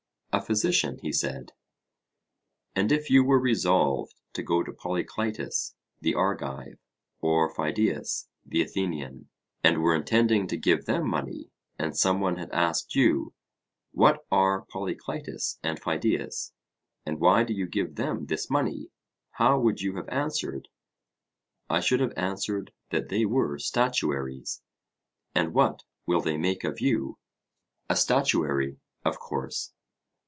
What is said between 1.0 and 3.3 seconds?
said. And if you